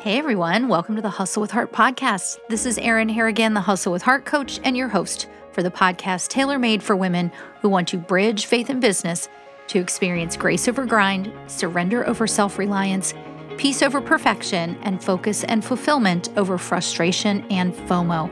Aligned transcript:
Hey 0.00 0.16
everyone, 0.16 0.68
welcome 0.68 0.96
to 0.96 1.02
the 1.02 1.10
Hustle 1.10 1.42
with 1.42 1.50
Heart 1.50 1.72
podcast. 1.72 2.38
This 2.48 2.64
is 2.64 2.78
Erin 2.78 3.10
Harrigan, 3.10 3.52
the 3.52 3.60
Hustle 3.60 3.92
with 3.92 4.00
Heart 4.00 4.24
coach 4.24 4.58
and 4.64 4.74
your 4.74 4.88
host 4.88 5.28
for 5.52 5.62
the 5.62 5.70
podcast 5.70 6.28
tailor 6.28 6.58
made 6.58 6.82
for 6.82 6.96
women 6.96 7.30
who 7.60 7.68
want 7.68 7.86
to 7.88 7.98
bridge 7.98 8.46
faith 8.46 8.70
and 8.70 8.80
business 8.80 9.28
to 9.66 9.78
experience 9.78 10.38
grace 10.38 10.68
over 10.68 10.86
grind, 10.86 11.30
surrender 11.48 12.08
over 12.08 12.26
self 12.26 12.58
reliance, 12.58 13.12
peace 13.58 13.82
over 13.82 14.00
perfection, 14.00 14.78
and 14.84 15.04
focus 15.04 15.44
and 15.44 15.62
fulfillment 15.62 16.30
over 16.38 16.56
frustration 16.56 17.44
and 17.50 17.74
FOMO. 17.74 18.30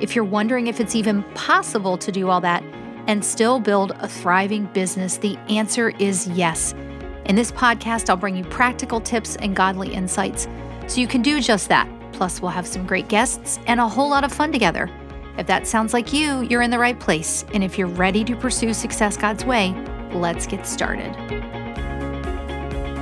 If 0.00 0.16
you're 0.16 0.24
wondering 0.24 0.66
if 0.66 0.80
it's 0.80 0.96
even 0.96 1.22
possible 1.34 1.96
to 1.96 2.10
do 2.10 2.28
all 2.28 2.40
that 2.40 2.64
and 3.06 3.24
still 3.24 3.60
build 3.60 3.92
a 4.00 4.08
thriving 4.08 4.66
business, 4.72 5.18
the 5.18 5.36
answer 5.48 5.90
is 5.90 6.26
yes. 6.26 6.74
In 7.26 7.36
this 7.36 7.52
podcast, 7.52 8.10
I'll 8.10 8.16
bring 8.16 8.34
you 8.34 8.42
practical 8.42 9.00
tips 9.00 9.36
and 9.36 9.54
godly 9.54 9.94
insights 9.94 10.48
so 10.86 11.00
you 11.00 11.06
can 11.06 11.22
do 11.22 11.40
just 11.40 11.68
that. 11.68 11.88
Plus, 12.12 12.40
we'll 12.40 12.50
have 12.50 12.66
some 12.66 12.86
great 12.86 13.08
guests 13.08 13.58
and 13.66 13.80
a 13.80 13.88
whole 13.88 14.08
lot 14.08 14.24
of 14.24 14.32
fun 14.32 14.52
together. 14.52 14.90
If 15.36 15.46
that 15.48 15.66
sounds 15.66 15.92
like 15.92 16.12
you, 16.12 16.42
you're 16.42 16.62
in 16.62 16.70
the 16.70 16.78
right 16.78 16.98
place. 16.98 17.44
And 17.52 17.64
if 17.64 17.76
you're 17.76 17.88
ready 17.88 18.22
to 18.24 18.36
pursue 18.36 18.72
success 18.72 19.16
God's 19.16 19.44
way, 19.44 19.70
let's 20.12 20.46
get 20.46 20.66
started. 20.66 21.14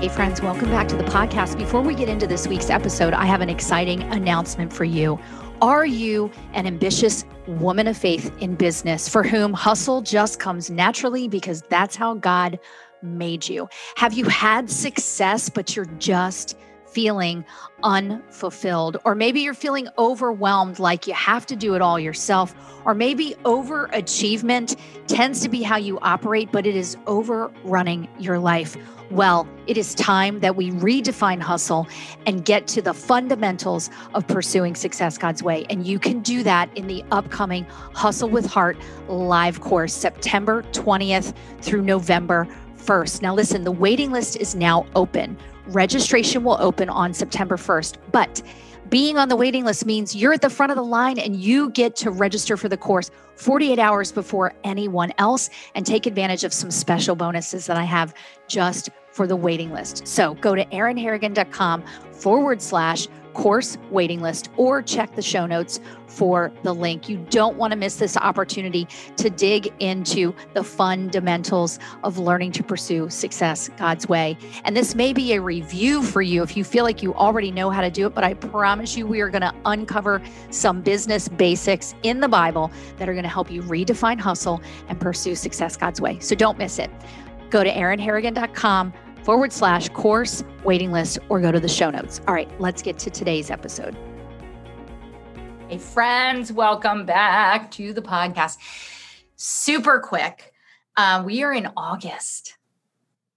Hey, 0.00 0.08
friends, 0.08 0.40
welcome 0.40 0.70
back 0.70 0.88
to 0.88 0.96
the 0.96 1.04
podcast. 1.04 1.58
Before 1.58 1.80
we 1.80 1.94
get 1.94 2.08
into 2.08 2.26
this 2.26 2.48
week's 2.48 2.70
episode, 2.70 3.12
I 3.12 3.26
have 3.26 3.40
an 3.40 3.50
exciting 3.50 4.02
announcement 4.04 4.72
for 4.72 4.84
you. 4.84 5.18
Are 5.60 5.86
you 5.86 6.28
an 6.54 6.66
ambitious 6.66 7.24
woman 7.46 7.86
of 7.86 7.96
faith 7.96 8.32
in 8.40 8.56
business 8.56 9.08
for 9.08 9.22
whom 9.22 9.52
hustle 9.52 10.02
just 10.02 10.40
comes 10.40 10.70
naturally 10.70 11.28
because 11.28 11.62
that's 11.68 11.94
how 11.94 12.14
God 12.14 12.58
made 13.02 13.48
you? 13.48 13.68
Have 13.96 14.14
you 14.14 14.24
had 14.24 14.68
success, 14.68 15.48
but 15.48 15.76
you're 15.76 15.84
just 15.98 16.58
feeling 16.92 17.44
unfulfilled, 17.82 18.96
or 19.04 19.14
maybe 19.14 19.40
you're 19.40 19.54
feeling 19.54 19.88
overwhelmed 19.98 20.78
like 20.78 21.06
you 21.06 21.14
have 21.14 21.46
to 21.46 21.56
do 21.56 21.74
it 21.74 21.82
all 21.82 21.98
yourself, 21.98 22.54
or 22.84 22.94
maybe 22.94 23.34
overachievement 23.44 24.76
tends 25.06 25.40
to 25.40 25.48
be 25.48 25.62
how 25.62 25.76
you 25.76 25.98
operate, 26.00 26.50
but 26.52 26.66
it 26.66 26.76
is 26.76 26.96
overrunning 27.06 28.08
your 28.18 28.38
life. 28.38 28.76
Well, 29.10 29.46
it 29.66 29.76
is 29.76 29.94
time 29.94 30.40
that 30.40 30.56
we 30.56 30.70
redefine 30.70 31.40
hustle 31.40 31.86
and 32.24 32.44
get 32.44 32.66
to 32.68 32.80
the 32.80 32.94
fundamentals 32.94 33.90
of 34.14 34.26
pursuing 34.26 34.74
success 34.74 35.18
God's 35.18 35.42
way. 35.42 35.66
And 35.68 35.86
you 35.86 35.98
can 35.98 36.20
do 36.20 36.42
that 36.44 36.74
in 36.78 36.86
the 36.86 37.04
upcoming 37.10 37.64
Hustle 37.92 38.30
with 38.30 38.46
Heart 38.46 38.78
live 39.08 39.60
course, 39.60 39.92
September 39.92 40.62
20th 40.72 41.34
through 41.60 41.82
November 41.82 42.48
1st. 42.78 43.20
Now, 43.20 43.34
listen, 43.34 43.64
the 43.64 43.72
waiting 43.72 44.12
list 44.12 44.36
is 44.38 44.54
now 44.54 44.86
open. 44.94 45.36
Registration 45.66 46.44
will 46.44 46.56
open 46.60 46.88
on 46.88 47.14
September 47.14 47.56
1st, 47.56 47.96
but 48.10 48.42
being 48.88 49.16
on 49.16 49.28
the 49.28 49.36
waiting 49.36 49.64
list 49.64 49.86
means 49.86 50.14
you're 50.14 50.34
at 50.34 50.42
the 50.42 50.50
front 50.50 50.70
of 50.70 50.76
the 50.76 50.84
line 50.84 51.18
and 51.18 51.36
you 51.36 51.70
get 51.70 51.96
to 51.96 52.10
register 52.10 52.56
for 52.56 52.68
the 52.68 52.76
course 52.76 53.10
48 53.36 53.78
hours 53.78 54.12
before 54.12 54.52
anyone 54.64 55.12
else 55.18 55.48
and 55.74 55.86
take 55.86 56.04
advantage 56.04 56.44
of 56.44 56.52
some 56.52 56.70
special 56.70 57.16
bonuses 57.16 57.66
that 57.66 57.76
I 57.78 57.84
have 57.84 58.12
just 58.48 58.90
for 59.10 59.26
the 59.26 59.36
waiting 59.36 59.72
list. 59.72 60.06
So 60.06 60.34
go 60.34 60.54
to 60.54 60.64
erinharrigan.com 60.66 61.84
forward 62.12 62.60
slash 62.60 63.08
course 63.34 63.78
waiting 63.90 64.20
list 64.20 64.50
or 64.56 64.82
check 64.82 65.14
the 65.14 65.22
show 65.22 65.46
notes 65.46 65.80
for 66.06 66.52
the 66.62 66.74
link. 66.74 67.08
You 67.08 67.16
don't 67.30 67.56
want 67.56 67.72
to 67.72 67.76
miss 67.76 67.96
this 67.96 68.16
opportunity 68.16 68.86
to 69.16 69.30
dig 69.30 69.72
into 69.80 70.34
the 70.52 70.62
fundamentals 70.62 71.78
of 72.04 72.18
learning 72.18 72.52
to 72.52 72.62
pursue 72.62 73.08
success 73.08 73.70
God's 73.76 74.08
way. 74.08 74.36
And 74.64 74.76
this 74.76 74.94
may 74.94 75.12
be 75.12 75.32
a 75.32 75.40
review 75.40 76.02
for 76.02 76.22
you 76.22 76.42
if 76.42 76.56
you 76.56 76.64
feel 76.64 76.84
like 76.84 77.02
you 77.02 77.14
already 77.14 77.50
know 77.50 77.70
how 77.70 77.80
to 77.80 77.90
do 77.90 78.06
it, 78.06 78.14
but 78.14 78.24
I 78.24 78.34
promise 78.34 78.96
you, 78.96 79.06
we 79.06 79.20
are 79.20 79.30
going 79.30 79.42
to 79.42 79.54
uncover 79.64 80.22
some 80.50 80.82
business 80.82 81.28
basics 81.28 81.94
in 82.02 82.20
the 82.20 82.28
Bible 82.28 82.70
that 82.98 83.08
are 83.08 83.14
going 83.14 83.24
to 83.24 83.28
help 83.30 83.50
you 83.50 83.62
redefine 83.62 84.20
hustle 84.20 84.60
and 84.88 85.00
pursue 85.00 85.34
success 85.34 85.76
God's 85.76 86.00
way. 86.00 86.18
So 86.20 86.34
don't 86.34 86.58
miss 86.58 86.78
it. 86.78 86.90
Go 87.50 87.64
to 87.64 87.70
erinharrigan.com 87.70 88.92
forward 89.22 89.52
slash 89.52 89.88
course 89.90 90.44
waiting 90.64 90.92
list 90.92 91.18
or 91.28 91.40
go 91.40 91.52
to 91.52 91.60
the 91.60 91.68
show 91.68 91.90
notes. 91.90 92.20
All 92.26 92.34
right, 92.34 92.48
let's 92.60 92.82
get 92.82 92.98
to 93.00 93.10
today's 93.10 93.50
episode. 93.50 93.96
Hey, 95.68 95.78
friends, 95.78 96.52
welcome 96.52 97.06
back 97.06 97.70
to 97.72 97.92
the 97.92 98.02
podcast. 98.02 98.58
Super 99.36 100.00
quick. 100.00 100.52
Uh, 100.96 101.22
we 101.24 101.42
are 101.42 101.52
in 101.52 101.70
August. 101.76 102.56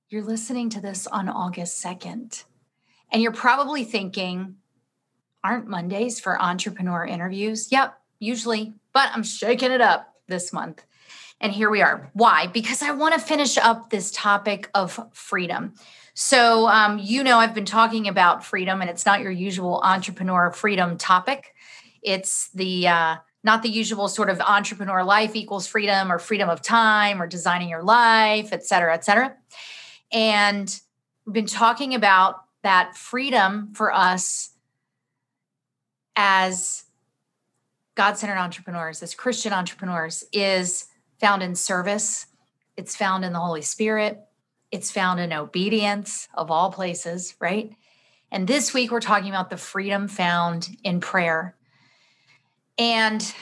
You're 0.09 0.23
listening 0.23 0.69
to 0.71 0.81
this 0.81 1.07
on 1.07 1.29
August 1.29 1.83
2nd. 1.83 2.43
And 3.11 3.21
you're 3.21 3.31
probably 3.31 3.83
thinking, 3.83 4.55
aren't 5.43 5.67
Mondays 5.67 6.19
for 6.19 6.41
entrepreneur 6.41 7.05
interviews? 7.05 7.71
Yep, 7.71 7.97
usually, 8.19 8.73
but 8.91 9.09
I'm 9.13 9.23
shaking 9.23 9.71
it 9.71 9.81
up 9.81 10.13
this 10.27 10.51
month. 10.51 10.85
And 11.41 11.51
here 11.51 11.69
we 11.69 11.81
are. 11.81 12.09
Why? 12.13 12.47
Because 12.47 12.81
I 12.81 12.91
want 12.91 13.13
to 13.13 13.19
finish 13.19 13.57
up 13.57 13.89
this 13.89 14.11
topic 14.11 14.69
of 14.73 14.99
freedom. 15.13 15.73
So, 16.13 16.67
um, 16.67 16.97
you 16.97 17.23
know, 17.23 17.39
I've 17.39 17.53
been 17.53 17.65
talking 17.65 18.07
about 18.07 18.45
freedom, 18.45 18.81
and 18.81 18.89
it's 18.89 19.05
not 19.05 19.19
your 19.19 19.31
usual 19.31 19.81
entrepreneur 19.83 20.51
freedom 20.51 20.97
topic. 20.97 21.53
It's 22.01 22.49
the 22.51 22.87
uh, 22.87 23.15
not 23.43 23.63
the 23.63 23.69
usual 23.69 24.07
sort 24.07 24.29
of 24.29 24.39
entrepreneur 24.39 25.03
life 25.03 25.35
equals 25.35 25.67
freedom 25.67 26.11
or 26.11 26.17
freedom 26.17 26.49
of 26.49 26.61
time 26.61 27.21
or 27.21 27.27
designing 27.27 27.69
your 27.69 27.83
life, 27.83 28.49
et 28.53 28.65
cetera, 28.65 28.93
et 28.93 29.03
cetera. 29.03 29.35
And 30.11 30.79
we've 31.25 31.33
been 31.33 31.45
talking 31.45 31.93
about 31.93 32.37
that 32.63 32.95
freedom 32.95 33.73
for 33.73 33.93
us 33.93 34.51
as 36.15 36.85
God 37.95 38.17
centered 38.17 38.37
entrepreneurs, 38.37 39.03
as 39.03 39.13
Christian 39.13 39.53
entrepreneurs, 39.53 40.23
is 40.31 40.85
found 41.25 41.41
in 41.41 41.55
service, 41.55 42.27
it's 42.77 42.95
found 42.95 43.25
in 43.25 43.33
the 43.33 43.39
Holy 43.39 43.63
Spirit, 43.63 44.19
it's 44.69 44.91
found 44.91 45.19
in 45.19 45.33
obedience 45.33 46.27
of 46.35 46.51
all 46.51 46.71
places, 46.71 47.33
right? 47.39 47.73
And 48.31 48.47
this 48.47 48.75
week 48.75 48.91
we're 48.91 48.99
talking 48.99 49.29
about 49.29 49.49
the 49.49 49.57
freedom 49.57 50.07
found 50.07 50.77
in 50.83 50.99
prayer. 50.99 51.55
And 52.77 53.33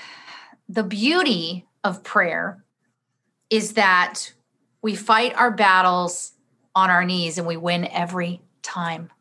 the 0.70 0.84
beauty 0.84 1.66
of 1.84 2.06
prayer 2.06 2.64
is 3.50 3.74
that 3.74 4.32
we 4.82 4.96
fight 4.96 5.36
our 5.36 5.52
battles 5.52 6.32
on 6.74 6.90
our 6.90 7.04
knees 7.04 7.38
and 7.38 7.46
we 7.46 7.58
win 7.58 7.86
every 7.88 8.40
time 8.62 9.12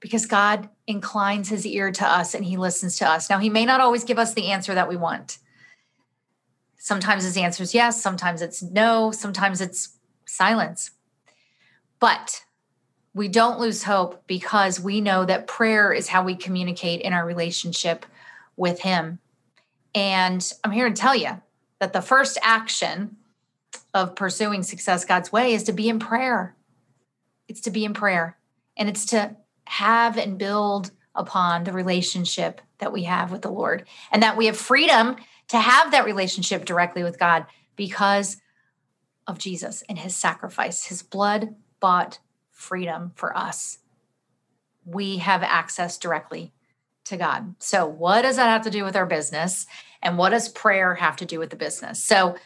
because 0.00 0.26
God 0.26 0.68
inclines 0.86 1.48
his 1.48 1.64
ear 1.64 1.90
to 1.90 2.06
us 2.06 2.34
and 2.34 2.44
he 2.44 2.58
listens 2.58 2.98
to 2.98 3.08
us. 3.08 3.30
Now, 3.30 3.38
he 3.38 3.48
may 3.48 3.64
not 3.64 3.80
always 3.80 4.04
give 4.04 4.18
us 4.18 4.34
the 4.34 4.50
answer 4.50 4.74
that 4.74 4.90
we 4.90 4.96
want. 4.96 5.38
Sometimes 6.84 7.24
his 7.24 7.38
answer 7.38 7.62
is 7.62 7.72
yes, 7.72 8.02
sometimes 8.02 8.42
it's 8.42 8.62
no, 8.62 9.10
sometimes 9.10 9.62
it's 9.62 9.96
silence. 10.26 10.90
But 11.98 12.44
we 13.14 13.26
don't 13.26 13.58
lose 13.58 13.84
hope 13.84 14.22
because 14.26 14.78
we 14.78 15.00
know 15.00 15.24
that 15.24 15.46
prayer 15.46 15.94
is 15.94 16.08
how 16.08 16.22
we 16.22 16.36
communicate 16.36 17.00
in 17.00 17.14
our 17.14 17.24
relationship 17.24 18.04
with 18.54 18.80
him. 18.80 19.18
And 19.94 20.46
I'm 20.62 20.72
here 20.72 20.90
to 20.90 20.94
tell 20.94 21.16
you 21.16 21.40
that 21.78 21.94
the 21.94 22.02
first 22.02 22.36
action 22.42 23.16
of 23.94 24.14
pursuing 24.14 24.62
success 24.62 25.06
God's 25.06 25.32
way 25.32 25.54
is 25.54 25.62
to 25.62 25.72
be 25.72 25.88
in 25.88 25.98
prayer. 25.98 26.54
It's 27.48 27.62
to 27.62 27.70
be 27.70 27.86
in 27.86 27.94
prayer 27.94 28.36
and 28.76 28.90
it's 28.90 29.06
to 29.06 29.34
have 29.64 30.18
and 30.18 30.36
build 30.36 30.90
upon 31.14 31.64
the 31.64 31.72
relationship 31.72 32.60
that 32.76 32.92
we 32.92 33.04
have 33.04 33.32
with 33.32 33.40
the 33.40 33.50
Lord 33.50 33.86
and 34.12 34.22
that 34.22 34.36
we 34.36 34.44
have 34.44 34.56
freedom 34.58 35.16
to 35.48 35.58
have 35.58 35.90
that 35.90 36.04
relationship 36.04 36.64
directly 36.64 37.02
with 37.02 37.18
God 37.18 37.46
because 37.76 38.38
of 39.26 39.38
Jesus 39.38 39.82
and 39.88 39.98
his 39.98 40.14
sacrifice, 40.14 40.86
his 40.86 41.02
blood 41.02 41.54
bought 41.80 42.18
freedom 42.50 43.12
for 43.14 43.36
us. 43.36 43.78
We 44.84 45.18
have 45.18 45.42
access 45.42 45.98
directly 45.98 46.52
to 47.06 47.16
God. 47.16 47.54
So, 47.58 47.86
what 47.86 48.22
does 48.22 48.36
that 48.36 48.48
have 48.48 48.62
to 48.62 48.70
do 48.70 48.84
with 48.84 48.96
our 48.96 49.06
business? 49.06 49.66
And 50.02 50.18
what 50.18 50.30
does 50.30 50.48
prayer 50.48 50.94
have 50.94 51.16
to 51.16 51.26
do 51.26 51.38
with 51.38 51.50
the 51.50 51.56
business? 51.56 52.02
So, 52.02 52.36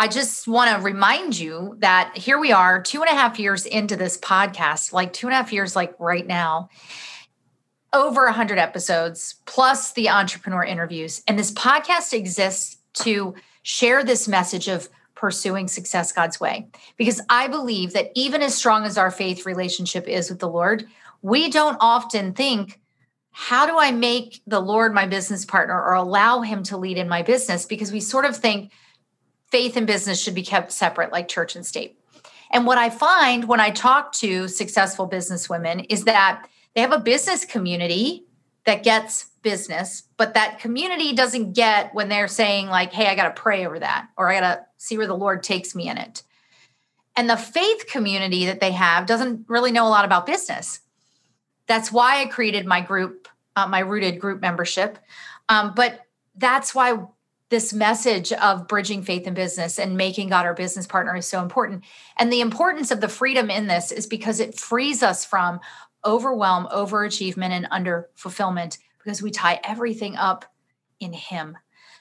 I 0.00 0.06
just 0.06 0.46
want 0.46 0.76
to 0.76 0.82
remind 0.82 1.38
you 1.38 1.76
that 1.80 2.16
here 2.16 2.38
we 2.38 2.52
are, 2.52 2.80
two 2.80 3.00
and 3.02 3.10
a 3.10 3.14
half 3.14 3.40
years 3.40 3.66
into 3.66 3.96
this 3.96 4.16
podcast, 4.16 4.92
like 4.92 5.12
two 5.12 5.26
and 5.26 5.34
a 5.34 5.36
half 5.36 5.52
years, 5.52 5.74
like 5.74 5.94
right 5.98 6.24
now 6.24 6.68
over 7.92 8.24
100 8.24 8.58
episodes 8.58 9.36
plus 9.46 9.92
the 9.92 10.08
entrepreneur 10.08 10.64
interviews. 10.64 11.22
And 11.26 11.38
this 11.38 11.52
podcast 11.52 12.12
exists 12.12 12.76
to 12.94 13.34
share 13.62 14.04
this 14.04 14.28
message 14.28 14.68
of 14.68 14.88
pursuing 15.14 15.66
success 15.68 16.12
God's 16.12 16.38
way. 16.38 16.68
Because 16.96 17.20
I 17.28 17.48
believe 17.48 17.92
that 17.92 18.10
even 18.14 18.40
as 18.40 18.54
strong 18.54 18.84
as 18.84 18.96
our 18.96 19.10
faith 19.10 19.46
relationship 19.46 20.06
is 20.06 20.30
with 20.30 20.38
the 20.38 20.48
Lord, 20.48 20.86
we 21.22 21.50
don't 21.50 21.76
often 21.80 22.32
think, 22.34 22.80
how 23.30 23.66
do 23.66 23.78
I 23.78 23.90
make 23.90 24.42
the 24.46 24.60
Lord 24.60 24.94
my 24.94 25.06
business 25.06 25.44
partner 25.44 25.74
or 25.74 25.94
allow 25.94 26.40
him 26.40 26.62
to 26.64 26.76
lead 26.76 26.98
in 26.98 27.08
my 27.08 27.22
business? 27.22 27.66
Because 27.66 27.92
we 27.92 28.00
sort 28.00 28.24
of 28.24 28.36
think 28.36 28.70
faith 29.50 29.76
and 29.76 29.86
business 29.86 30.22
should 30.22 30.34
be 30.34 30.42
kept 30.42 30.72
separate, 30.72 31.12
like 31.12 31.28
church 31.28 31.56
and 31.56 31.64
state. 31.64 31.98
And 32.50 32.66
what 32.66 32.78
I 32.78 32.90
find 32.90 33.44
when 33.44 33.60
I 33.60 33.70
talk 33.70 34.12
to 34.14 34.48
successful 34.48 35.06
business 35.06 35.48
women 35.48 35.80
is 35.80 36.04
that 36.04 36.48
they 36.78 36.82
have 36.82 36.92
a 36.92 37.00
business 37.00 37.44
community 37.44 38.24
that 38.64 38.84
gets 38.84 39.30
business, 39.42 40.04
but 40.16 40.34
that 40.34 40.60
community 40.60 41.12
doesn't 41.12 41.54
get 41.54 41.92
when 41.92 42.08
they're 42.08 42.28
saying, 42.28 42.68
like, 42.68 42.92
hey, 42.92 43.08
I 43.08 43.16
got 43.16 43.34
to 43.34 43.42
pray 43.42 43.66
over 43.66 43.80
that, 43.80 44.06
or 44.16 44.28
I 44.28 44.38
got 44.38 44.54
to 44.54 44.64
see 44.76 44.96
where 44.96 45.08
the 45.08 45.16
Lord 45.16 45.42
takes 45.42 45.74
me 45.74 45.88
in 45.88 45.98
it. 45.98 46.22
And 47.16 47.28
the 47.28 47.36
faith 47.36 47.88
community 47.88 48.46
that 48.46 48.60
they 48.60 48.70
have 48.70 49.06
doesn't 49.06 49.46
really 49.48 49.72
know 49.72 49.88
a 49.88 49.90
lot 49.90 50.04
about 50.04 50.24
business. 50.24 50.78
That's 51.66 51.90
why 51.90 52.20
I 52.20 52.26
created 52.26 52.64
my 52.64 52.80
group, 52.80 53.26
uh, 53.56 53.66
my 53.66 53.80
rooted 53.80 54.20
group 54.20 54.40
membership. 54.40 55.00
Um, 55.48 55.72
but 55.74 56.02
that's 56.36 56.76
why 56.76 56.96
this 57.50 57.72
message 57.72 58.32
of 58.32 58.68
bridging 58.68 59.02
faith 59.02 59.26
and 59.26 59.34
business 59.34 59.80
and 59.80 59.96
making 59.96 60.28
God 60.28 60.46
our 60.46 60.54
business 60.54 60.86
partner 60.86 61.16
is 61.16 61.26
so 61.26 61.42
important. 61.42 61.82
And 62.18 62.32
the 62.32 62.40
importance 62.40 62.92
of 62.92 63.00
the 63.00 63.08
freedom 63.08 63.50
in 63.50 63.66
this 63.66 63.90
is 63.90 64.06
because 64.06 64.38
it 64.38 64.56
frees 64.56 65.02
us 65.02 65.24
from 65.24 65.58
overwhelm, 66.04 66.68
overachievement, 66.72 67.50
and 67.50 67.68
under 67.70 68.08
fulfillment 68.14 68.78
because 68.98 69.22
we 69.22 69.30
tie 69.30 69.60
everything 69.64 70.16
up 70.16 70.44
in 71.00 71.12
Him. 71.12 71.56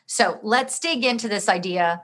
So 0.05 0.39
let's 0.41 0.79
dig 0.79 1.03
into 1.03 1.27
this 1.27 1.49
idea 1.49 2.01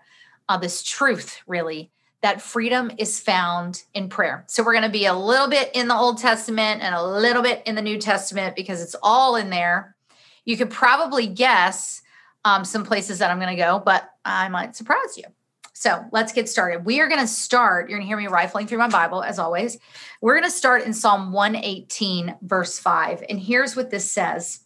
of 0.50 0.62
this 0.62 0.84
truth, 0.84 1.40
really, 1.48 1.92
that 2.22 2.42
freedom 2.42 2.92
is 2.98 3.20
found 3.20 3.84
in 3.94 4.10
prayer. 4.10 4.44
So 4.48 4.64
we're 4.64 4.74
going 4.74 4.84
to 4.84 4.90
be 4.90 5.06
a 5.06 5.14
little 5.14 5.50
bit 5.50 5.72
in 5.74 5.88
the 5.88 5.96
Old 5.96 6.18
Testament 6.18 6.82
and 6.82 6.94
a 6.96 7.04
little 7.04 7.42
bit 7.42 7.64
in 7.66 7.76
the 7.76 7.82
New 7.82 7.98
Testament 7.98 8.56
because 8.56 8.82
it's 8.82 8.96
all 9.02 9.36
in 9.36 9.50
there. 9.50 9.96
You 10.46 10.58
could 10.58 10.70
probably 10.70 11.28
guess 11.28 12.02
um, 12.46 12.66
some 12.66 12.84
places 12.84 13.20
that 13.20 13.32
I'm 13.32 13.40
going 13.40 13.56
to 13.56 13.62
go, 13.62 13.82
but 13.84 14.10
I 14.26 14.50
might 14.50 14.76
surprise 14.76 15.18
you. 15.18 15.24
So 15.74 16.06
let's 16.12 16.32
get 16.32 16.48
started. 16.48 16.86
We 16.86 17.02
are 17.02 17.08
going 17.08 17.20
to 17.20 17.28
start, 17.28 17.90
you're 17.90 17.98
going 17.98 18.08
to 18.08 18.08
hear 18.08 18.18
me 18.18 18.28
rifling 18.28 18.68
through 18.68 18.78
my 18.78 18.88
Bible 18.88 19.24
as 19.24 19.40
always. 19.40 19.80
We're 20.22 20.36
going 20.40 20.50
to 20.50 20.56
start 20.56 20.84
in 20.84 20.94
Psalm 20.94 21.34
118, 21.34 22.38
verse 22.44 22.78
5. 22.78 23.24
And 23.28 23.40
here's 23.40 23.76
what 23.76 23.90
this 23.90 24.10
says 24.10 24.62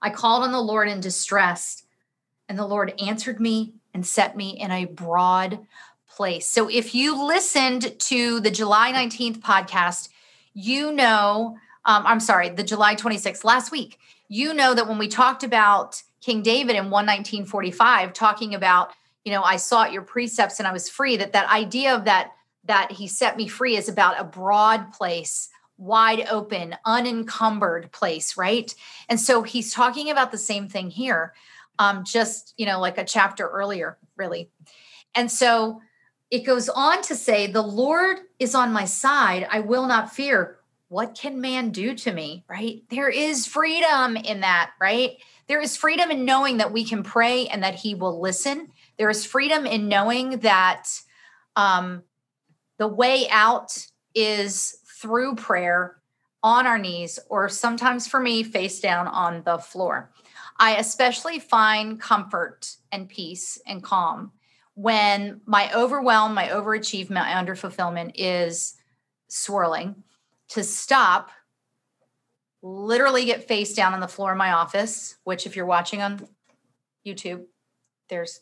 I 0.00 0.10
called 0.10 0.42
on 0.42 0.52
the 0.52 0.60
Lord 0.60 0.88
in 0.88 1.00
distress, 1.00 1.84
and 2.48 2.58
the 2.58 2.66
Lord 2.66 2.94
answered 3.00 3.40
me 3.40 3.74
and 3.92 4.06
set 4.06 4.36
me 4.36 4.50
in 4.58 4.70
a 4.70 4.86
broad 4.86 5.60
place. 6.08 6.48
So 6.48 6.68
if 6.68 6.94
you 6.94 7.26
listened 7.26 7.98
to 8.00 8.40
the 8.40 8.50
July 8.50 8.92
19th 8.92 9.38
podcast, 9.38 10.08
you 10.54 10.92
know, 10.92 11.56
um, 11.84 12.04
I'm 12.06 12.20
sorry, 12.20 12.48
the 12.48 12.62
July 12.62 12.94
26th, 12.94 13.44
last 13.44 13.70
week, 13.70 13.98
you 14.28 14.54
know 14.54 14.74
that 14.74 14.88
when 14.88 14.98
we 14.98 15.08
talked 15.08 15.44
about 15.44 16.02
King 16.20 16.42
David 16.42 16.76
in 16.76 16.90
11945, 16.90 18.12
talking 18.12 18.54
about 18.54 18.92
you 19.24 19.32
know 19.32 19.42
i 19.42 19.56
sought 19.56 19.92
your 19.92 20.02
precepts 20.02 20.58
and 20.58 20.66
i 20.66 20.72
was 20.72 20.88
free 20.88 21.16
that 21.16 21.32
that 21.32 21.50
idea 21.50 21.94
of 21.94 22.04
that 22.04 22.32
that 22.64 22.92
he 22.92 23.06
set 23.06 23.36
me 23.36 23.46
free 23.46 23.76
is 23.76 23.88
about 23.88 24.20
a 24.20 24.24
broad 24.24 24.92
place 24.92 25.48
wide 25.76 26.26
open 26.30 26.76
unencumbered 26.84 27.90
place 27.92 28.36
right? 28.36 28.74
And 29.08 29.20
so 29.20 29.42
he's 29.42 29.72
talking 29.72 30.10
about 30.10 30.30
the 30.30 30.38
same 30.38 30.68
thing 30.68 30.90
here 30.90 31.34
um 31.78 32.04
just 32.04 32.54
you 32.56 32.66
know 32.66 32.80
like 32.80 32.98
a 32.98 33.04
chapter 33.04 33.48
earlier 33.48 33.98
really. 34.16 34.50
And 35.14 35.30
so 35.30 35.80
it 36.30 36.40
goes 36.40 36.68
on 36.68 37.02
to 37.02 37.14
say 37.14 37.46
the 37.46 37.62
lord 37.62 38.18
is 38.38 38.54
on 38.54 38.72
my 38.72 38.84
side. 38.84 39.46
I 39.50 39.60
will 39.60 39.86
not 39.86 40.12
fear. 40.12 40.58
What 40.88 41.16
can 41.16 41.40
man 41.40 41.70
do 41.70 41.94
to 41.94 42.12
me? 42.12 42.44
Right? 42.48 42.84
There 42.90 43.08
is 43.08 43.46
freedom 43.46 44.16
in 44.16 44.40
that 44.40 44.70
right? 44.80 45.16
There 45.48 45.60
is 45.60 45.76
freedom 45.76 46.10
in 46.10 46.24
knowing 46.24 46.58
that 46.58 46.72
we 46.72 46.84
can 46.84 47.02
pray 47.02 47.48
and 47.48 47.64
that 47.64 47.74
he 47.74 47.96
will 47.96 48.20
listen 48.20 48.70
there 48.98 49.10
is 49.10 49.24
freedom 49.24 49.66
in 49.66 49.88
knowing 49.88 50.38
that 50.40 50.88
um, 51.56 52.02
the 52.78 52.88
way 52.88 53.28
out 53.30 53.86
is 54.14 54.78
through 55.00 55.36
prayer 55.36 56.00
on 56.42 56.66
our 56.66 56.78
knees, 56.78 57.18
or 57.30 57.48
sometimes 57.48 58.06
for 58.06 58.20
me, 58.20 58.42
face 58.42 58.80
down 58.80 59.08
on 59.08 59.42
the 59.44 59.58
floor. 59.58 60.10
I 60.58 60.76
especially 60.76 61.38
find 61.38 62.00
comfort 62.00 62.76
and 62.92 63.08
peace 63.08 63.60
and 63.66 63.82
calm 63.82 64.32
when 64.74 65.40
my 65.46 65.72
overwhelm, 65.74 66.34
my 66.34 66.48
overachievement, 66.48 67.10
my 67.10 67.32
underfulfillment 67.32 68.12
is 68.16 68.74
swirling 69.28 70.04
to 70.48 70.62
stop, 70.62 71.30
literally 72.62 73.24
get 73.24 73.48
face 73.48 73.72
down 73.74 73.94
on 73.94 74.00
the 74.00 74.08
floor 74.08 74.32
in 74.32 74.38
my 74.38 74.52
office, 74.52 75.16
which, 75.24 75.46
if 75.46 75.56
you're 75.56 75.66
watching 75.66 76.02
on 76.02 76.28
YouTube, 77.06 77.44
there's 78.08 78.40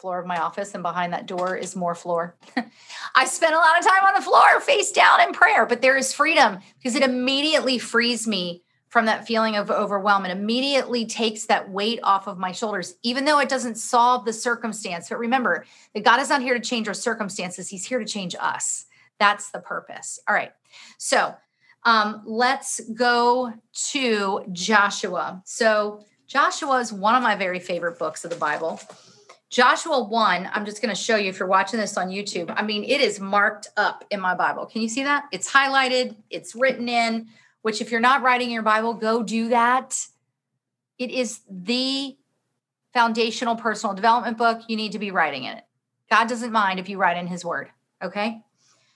floor 0.00 0.18
of 0.18 0.26
my 0.26 0.38
office, 0.38 0.74
and 0.74 0.82
behind 0.82 1.12
that 1.12 1.26
door 1.26 1.56
is 1.56 1.76
more 1.76 1.94
floor. 1.94 2.34
I 3.14 3.26
spent 3.26 3.54
a 3.54 3.58
lot 3.58 3.78
of 3.78 3.84
time 3.84 4.04
on 4.04 4.14
the 4.14 4.22
floor, 4.22 4.60
face 4.60 4.92
down 4.92 5.20
in 5.20 5.32
prayer, 5.32 5.66
but 5.66 5.82
there 5.82 5.96
is 5.96 6.12
freedom 6.12 6.58
because 6.78 6.94
it 6.94 7.02
immediately 7.02 7.78
frees 7.78 8.26
me 8.26 8.62
from 8.88 9.06
that 9.06 9.26
feeling 9.26 9.56
of 9.56 9.70
overwhelm. 9.70 10.24
It 10.24 10.32
immediately 10.32 11.06
takes 11.06 11.46
that 11.46 11.70
weight 11.70 12.00
off 12.02 12.26
of 12.26 12.38
my 12.38 12.52
shoulders, 12.52 12.96
even 13.02 13.24
though 13.24 13.38
it 13.38 13.48
doesn't 13.48 13.76
solve 13.76 14.24
the 14.24 14.32
circumstance. 14.32 15.08
But 15.08 15.18
remember 15.18 15.64
that 15.94 16.04
God 16.04 16.20
is 16.20 16.28
not 16.28 16.42
here 16.42 16.54
to 16.54 16.60
change 16.60 16.88
our 16.88 16.94
circumstances, 16.94 17.68
He's 17.68 17.86
here 17.86 17.98
to 17.98 18.04
change 18.04 18.34
us. 18.38 18.86
That's 19.18 19.50
the 19.50 19.60
purpose. 19.60 20.18
All 20.26 20.34
right. 20.34 20.52
So 20.98 21.34
um, 21.84 22.22
let's 22.26 22.80
go 22.94 23.54
to 23.90 24.44
Joshua. 24.52 25.42
So, 25.44 26.04
Joshua 26.26 26.78
is 26.78 26.92
one 26.92 27.16
of 27.16 27.24
my 27.24 27.34
very 27.34 27.58
favorite 27.58 27.98
books 27.98 28.24
of 28.24 28.30
the 28.30 28.36
Bible. 28.36 28.80
Joshua 29.50 30.04
1, 30.04 30.48
I'm 30.52 30.64
just 30.64 30.80
going 30.80 30.94
to 30.94 31.00
show 31.00 31.16
you 31.16 31.28
if 31.28 31.40
you're 31.40 31.48
watching 31.48 31.80
this 31.80 31.96
on 31.96 32.08
YouTube. 32.08 32.54
I 32.56 32.62
mean, 32.62 32.84
it 32.84 33.00
is 33.00 33.18
marked 33.18 33.68
up 33.76 34.04
in 34.10 34.20
my 34.20 34.36
Bible. 34.36 34.64
Can 34.64 34.80
you 34.80 34.88
see 34.88 35.02
that? 35.02 35.24
It's 35.32 35.50
highlighted, 35.50 36.14
it's 36.30 36.54
written 36.54 36.88
in, 36.88 37.26
which 37.62 37.80
if 37.80 37.90
you're 37.90 38.00
not 38.00 38.22
writing 38.22 38.50
your 38.50 38.62
Bible, 38.62 38.94
go 38.94 39.24
do 39.24 39.48
that. 39.48 39.98
It 40.98 41.10
is 41.10 41.40
the 41.50 42.16
foundational 42.94 43.56
personal 43.56 43.94
development 43.94 44.38
book. 44.38 44.62
You 44.68 44.76
need 44.76 44.92
to 44.92 45.00
be 45.00 45.10
writing 45.10 45.44
in 45.44 45.56
it. 45.56 45.64
God 46.08 46.28
doesn't 46.28 46.52
mind 46.52 46.78
if 46.78 46.88
you 46.88 46.98
write 46.98 47.16
in 47.16 47.26
his 47.26 47.44
word. 47.44 47.70
Okay. 48.00 48.42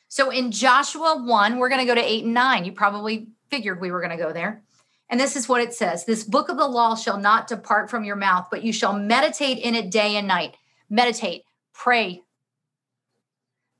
So 0.06 0.30
in 0.30 0.52
Joshua 0.52 1.20
1, 1.20 1.58
we're 1.58 1.68
going 1.68 1.80
to 1.80 1.86
go 1.86 1.96
to 1.96 2.00
8 2.00 2.24
and 2.24 2.34
9. 2.34 2.64
You 2.64 2.72
probably 2.72 3.26
figured 3.50 3.80
we 3.80 3.90
were 3.90 4.00
going 4.00 4.16
to 4.16 4.22
go 4.22 4.32
there. 4.32 4.62
And 5.10 5.20
this 5.20 5.36
is 5.36 5.48
what 5.48 5.60
it 5.60 5.74
says 5.74 6.04
This 6.04 6.24
book 6.24 6.48
of 6.48 6.56
the 6.56 6.66
law 6.66 6.94
shall 6.94 7.18
not 7.18 7.48
depart 7.48 7.90
from 7.90 8.04
your 8.04 8.16
mouth, 8.16 8.48
but 8.50 8.64
you 8.64 8.72
shall 8.72 8.98
meditate 8.98 9.58
in 9.58 9.74
it 9.74 9.90
day 9.90 10.16
and 10.16 10.26
night. 10.26 10.56
Meditate, 10.90 11.44
pray, 11.72 12.22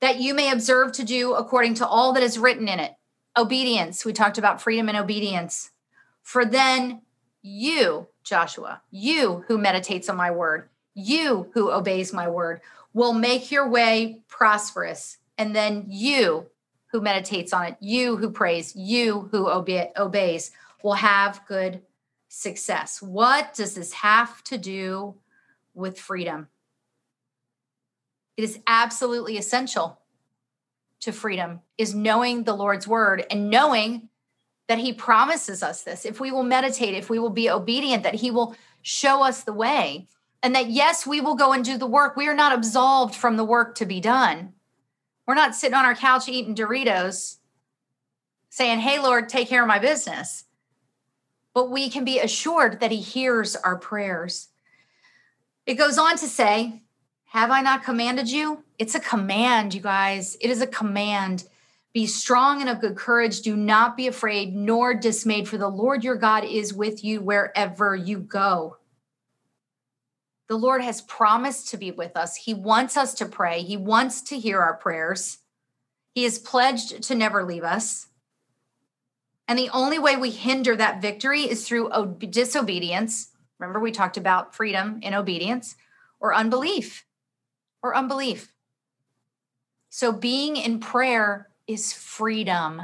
that 0.00 0.21
you 0.21 0.35
may 0.35 0.50
observe 0.50 0.93
to 0.93 1.05
do 1.05 1.35
according 1.35 1.75
to 1.75 1.87
all 1.87 2.12
that 2.12 2.23
is 2.23 2.38
written 2.38 2.69
in 2.69 2.81
it. 2.81 2.93
Obedience. 3.37 4.05
We 4.05 4.13
talked 4.13 4.39
about 4.39 4.63
freedom 4.63 4.89
and 4.89 4.99
obedience. 4.99 5.70
For 6.22 6.44
then 6.44 7.03
you, 7.43 8.08
Joshua, 8.22 8.82
you 8.91 9.44
who 9.49 9.58
meditates 9.58 10.08
on 10.08 10.17
my 10.17 10.31
word, 10.31 10.69
you 10.94 11.51
who 11.55 11.70
obeys 11.70 12.13
my 12.13 12.29
word, 12.29 12.60
will 12.93 13.13
make 13.13 13.51
your 13.51 13.69
way 13.69 14.20
prosperous. 14.29 15.19
And 15.37 15.55
then 15.55 15.87
you 15.89 16.46
who 16.93 17.01
meditates 17.01 17.53
on 17.53 17.67
it, 17.67 17.77
you 17.81 18.17
who 18.17 18.31
prays, 18.31 18.75
you 18.77 19.29
who 19.32 19.49
obe- 19.49 19.91
obeys 19.96 20.53
will 20.84 20.93
have 20.93 21.46
good 21.48 21.81
success. 22.29 23.00
What 23.00 23.55
does 23.55 23.74
this 23.74 23.94
have 23.94 24.44
to 24.44 24.58
do 24.58 25.14
with 25.72 25.98
freedom? 25.98 26.48
It 28.36 28.44
is 28.44 28.60
absolutely 28.67 29.38
essential 29.38 29.98
to 31.00 31.10
freedom 31.10 31.60
is 31.79 31.94
knowing 31.94 32.44
the 32.44 32.55
Lord's 32.55 32.86
word 32.86 33.24
and 33.31 33.50
knowing 33.50 34.10
that 34.69 34.79
he 34.79 34.93
promises 34.93 35.62
us 35.62 35.82
this. 35.82 36.05
If 36.05 36.20
we 36.20 36.31
will 36.31 36.43
meditate, 36.43 36.94
if 36.94 37.08
we 37.08 37.19
will 37.19 37.31
be 37.31 37.50
obedient, 37.50 38.03
that 38.03 38.14
he 38.14 38.31
will 38.31 38.55
show 38.82 39.22
us 39.22 39.43
the 39.43 39.53
way. 39.53 40.06
And 40.43 40.55
that 40.55 40.69
yes, 40.69 41.06
we 41.06 41.22
will 41.22 41.34
go 41.34 41.53
and 41.53 41.64
do 41.64 41.79
the 41.79 41.86
work. 41.86 42.17
We 42.17 42.29
are 42.29 42.34
not 42.34 42.53
absolved 42.53 43.14
from 43.14 43.38
the 43.38 43.44
work 43.44 43.74
to 43.76 43.86
be 43.86 44.00
done. 44.00 44.53
We're 45.26 45.34
not 45.34 45.55
sitting 45.55 45.74
on 45.74 45.86
our 45.86 45.94
couch 45.94 46.29
eating 46.29 46.55
Doritos 46.55 47.38
saying, 48.50 48.81
Hey, 48.81 48.98
Lord, 48.98 49.31
take 49.31 49.48
care 49.48 49.62
of 49.62 49.69
my 49.69 49.79
business 49.79 50.44
but 51.55 51.70
we 51.70 51.89
can 51.89 52.05
be 52.05 52.19
assured 52.19 52.81
that 52.81 52.91
he 52.91 53.01
hears 53.01 53.55
our 53.56 53.77
prayers. 53.77 54.49
It 55.67 55.75
goes 55.75 55.96
on 55.96 56.19
to 56.19 56.27
say, 56.27 56.82
Have 57.27 57.51
I 57.51 57.63
not 57.63 57.84
commanded 57.84 58.31
you? 58.31 58.65
It's 58.79 58.96
a 58.96 59.01
command, 59.01 59.73
you 59.73 59.81
guys. 59.81 60.37
It 60.41 60.51
is 60.51 60.61
a 60.61 60.67
command. 60.67 61.44
Be 61.94 62.06
strong 62.06 62.61
and 62.61 62.69
of 62.69 62.81
good 62.81 62.96
courage. 62.96 63.41
Do 63.41 63.56
not 63.56 63.96
be 63.96 64.08
afraid 64.08 64.55
nor 64.55 64.94
dismayed, 64.94 65.49
for 65.49 65.56
the 65.56 65.69
Lord 65.69 66.03
your 66.03 66.17
God 66.17 66.44
is 66.44 66.75
with 66.75 67.05
you 67.05 67.20
wherever 67.20 67.94
you 67.94 68.19
go. 68.19 68.79
The 70.49 70.56
Lord 70.56 70.82
has 70.82 71.01
promised 71.03 71.69
to 71.69 71.77
be 71.77 71.93
with 71.93 72.17
us. 72.17 72.34
He 72.37 72.53
wants 72.53 72.96
us 72.96 73.15
to 73.15 73.27
pray, 73.27 73.63
He 73.63 73.77
wants 73.77 74.20
to 74.23 74.39
hear 74.39 74.61
our 74.61 74.75
prayers. 74.75 75.39
He 76.15 76.25
has 76.25 76.39
pledged 76.39 77.03
to 77.05 77.15
never 77.15 77.44
leave 77.44 77.65
us. 77.65 78.08
And 79.48 79.58
the 79.58 79.70
only 79.70 79.98
way 79.98 80.17
we 80.17 80.31
hinder 80.31 80.74
that 80.77 81.03
victory 81.03 81.43
is 81.43 81.67
through 81.67 82.17
disobedience. 82.31 83.31
Remember, 83.58 83.81
we 83.81 83.93
talked 83.93 84.17
about 84.17 84.55
freedom 84.55 84.98
in 85.03 85.15
obedience 85.15 85.77
or 86.20 86.34
unbelief 86.34 87.05
or 87.82 87.94
unbelief. 87.94 88.53
So, 89.91 90.13
being 90.13 90.56
in 90.56 90.81
prayer 90.81 91.51
is 91.67 91.93
freedom. 91.93 92.82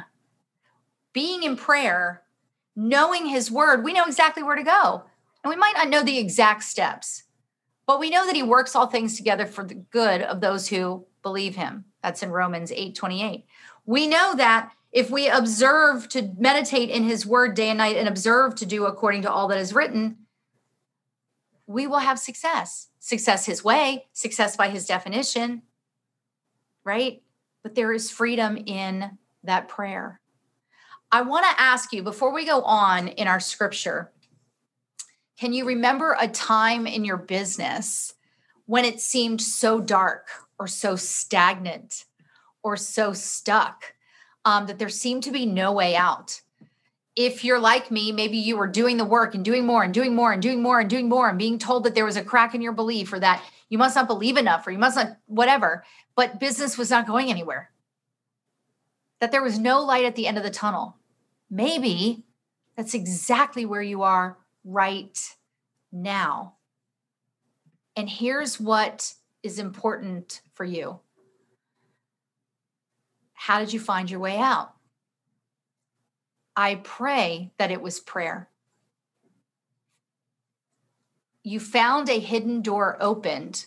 being 1.13 1.43
in 1.43 1.57
prayer, 1.57 2.23
knowing 2.77 3.27
his 3.27 3.51
word, 3.51 3.83
we 3.85 3.93
know 3.93 4.05
exactly 4.05 4.43
where 4.43 4.57
to 4.57 4.63
go. 4.63 5.05
And 5.43 5.51
we 5.51 5.57
might 5.57 5.75
not 5.77 5.89
know 5.89 6.03
the 6.03 6.19
exact 6.19 6.65
steps, 6.65 7.25
but 7.87 7.99
we 7.99 8.11
know 8.11 8.27
that 8.27 8.37
he 8.37 8.43
works 8.43 8.77
all 8.77 8.87
things 8.87 9.17
together 9.17 9.47
for 9.47 9.65
the 9.65 9.75
good 9.75 10.23
of 10.23 10.41
those 10.41 10.69
who 10.69 11.05
believe 11.23 11.57
him. 11.57 11.85
That's 12.03 12.23
in 12.23 12.31
Romans 12.31 12.71
8 12.73 12.95
28. 12.95 13.45
We 13.87 14.07
know 14.07 14.35
that 14.37 14.71
if 14.93 15.11
we 15.11 15.29
observe 15.29 16.09
to 16.11 16.33
meditate 16.39 16.91
in 16.91 17.05
his 17.05 17.25
word 17.25 17.55
day 17.55 17.69
and 17.69 17.79
night 17.79 17.97
and 17.97 18.09
observe 18.09 18.55
to 18.57 18.67
do 18.67 18.87
according 18.87 19.23
to 19.23 19.31
all 19.31 19.49
that 19.49 19.59
is 19.59 19.73
written, 19.73 20.17
we 21.67 21.87
will 21.87 21.99
have 21.99 22.19
success. 22.19 22.89
Success 22.99 23.47
his 23.47 23.63
way, 23.63 24.07
success 24.13 24.57
by 24.57 24.69
his 24.69 24.87
definition, 24.87 25.63
right? 26.85 27.23
But 27.63 27.75
there 27.75 27.93
is 27.93 28.11
freedom 28.11 28.57
in 28.67 29.19
that 29.45 29.69
prayer. 29.69 30.21
I 31.13 31.23
want 31.23 31.47
to 31.47 31.63
ask 31.63 31.93
you 31.93 32.03
before 32.03 32.33
we 32.33 32.45
go 32.45 32.63
on 32.63 33.09
in 33.09 33.29
our 33.29 33.41
scripture, 33.41 34.11
can 35.39 35.53
you 35.53 35.65
remember 35.65 36.17
a 36.19 36.29
time 36.29 36.87
in 36.87 37.05
your 37.05 37.17
business 37.17 38.15
when 38.67 38.85
it 38.85 39.01
seemed 39.01 39.41
so 39.41 39.81
dark 39.81 40.29
or 40.59 40.67
so 40.67 40.97
stagnant 40.97 42.05
or 42.63 42.77
so 42.77 43.13
stuck 43.13 43.95
um, 44.45 44.67
that 44.67 44.79
there 44.79 44.89
seemed 44.89 45.23
to 45.25 45.31
be 45.31 45.47
no 45.47 45.73
way 45.73 45.97
out? 45.97 46.41
If 47.17 47.45
you're 47.45 47.61
like 47.61 47.91
me, 47.91 48.13
maybe 48.13 48.39
you 48.39 48.57
were 48.57 48.69
doing 48.69 48.97
the 48.97 49.05
work 49.05 49.35
and 49.35 49.45
doing 49.45 49.67
more 49.67 49.83
and 49.83 49.93
doing 49.93 50.15
more 50.15 50.33
and 50.33 50.41
doing 50.41 50.63
more 50.63 50.81
and 50.81 50.89
doing 50.89 51.09
more 51.09 51.29
and 51.29 51.39
being 51.39 51.59
told 51.59 51.85
that 51.85 51.95
there 51.95 52.05
was 52.05 52.17
a 52.17 52.25
crack 52.25 52.55
in 52.55 52.63
your 52.63 52.73
belief 52.73 53.13
or 53.13 53.19
that 53.19 53.43
you 53.69 53.79
must 53.79 53.97
not 53.97 54.07
believe 54.07 54.37
enough 54.37 54.67
or 54.67 54.71
you 54.71 54.79
must 54.79 54.97
not, 54.97 55.17
whatever, 55.27 55.85
but 56.15 56.41
business 56.41 56.79
was 56.79 56.91
not 56.91 57.07
going 57.07 57.31
anywhere. 57.31 57.71
That 59.21 59.33
there 59.33 59.43
was 59.43 59.59
no 59.59 59.83
light 59.83 60.05
at 60.05 60.17
the 60.17 60.27
end 60.27 60.39
of 60.39 60.45
the 60.45 60.51
tunnel 60.51 60.97
maybe 61.51 62.23
that's 62.77 62.95
exactly 62.95 63.67
where 63.67 63.83
you 63.83 64.03
are 64.03 64.39
right 64.65 65.19
now. 65.93 66.55
And 67.97 68.09
here's 68.09 68.61
what 68.61 69.15
is 69.43 69.59
important 69.59 70.43
for 70.55 70.65
you 70.65 71.01
How 73.41 73.59
did 73.59 73.73
you 73.73 73.81
find 73.81 74.11
your 74.11 74.21
way 74.21 74.37
out? 74.37 74.75
I 76.55 76.75
pray 76.75 77.53
that 77.57 77.71
it 77.71 77.81
was 77.81 77.99
prayer. 77.99 78.51
You 81.43 81.59
found 81.59 82.11
a 82.11 82.21
hidden 82.21 82.61
door 82.61 82.99
opened. 83.01 83.65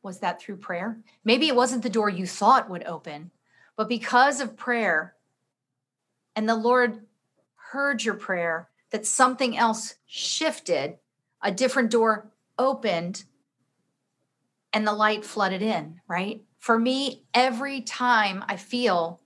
Was 0.00 0.20
that 0.20 0.40
through 0.40 0.58
prayer? 0.58 0.96
Maybe 1.24 1.48
it 1.48 1.56
wasn't 1.56 1.82
the 1.82 1.90
door 1.90 2.08
you 2.08 2.24
thought 2.24 2.70
would 2.70 2.84
open, 2.84 3.32
but 3.74 3.88
because 3.88 4.40
of 4.40 4.56
prayer, 4.56 5.16
and 6.36 6.48
the 6.48 6.54
Lord 6.54 7.00
heard 7.72 8.04
your 8.04 8.14
prayer, 8.14 8.68
that 8.90 9.06
something 9.06 9.58
else 9.58 9.96
shifted, 10.06 10.98
a 11.42 11.50
different 11.50 11.90
door 11.90 12.30
opened, 12.56 13.24
and 14.72 14.86
the 14.86 14.92
light 14.92 15.24
flooded 15.24 15.62
in, 15.62 16.00
right? 16.06 16.44
For 16.68 16.78
me, 16.78 17.22
every 17.32 17.80
time 17.80 18.44
I 18.46 18.58
feel 18.58 19.22